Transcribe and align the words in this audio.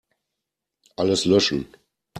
Alles 0.97 1.25
löschen. 1.25 1.67